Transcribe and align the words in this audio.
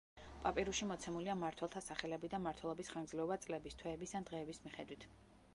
პაპირუსში 0.43 0.87
მოცემულია 0.91 1.35
მმართველთა 1.41 1.83
სახელები 1.89 2.31
და 2.35 2.39
მმართველობის 2.45 2.91
ხანგრძლივობა 2.97 3.39
წლების, 3.47 3.79
თვეების 3.83 4.19
ან 4.23 4.29
დღეების 4.31 4.65
მიხედვით. 4.69 5.11